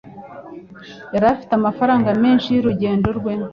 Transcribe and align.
Yari 1.13 1.25
afite 1.33 1.53
amafaranga 1.55 2.09
menshi 2.23 2.47
y'urugendo 2.51 3.07
rwe. 3.17 3.33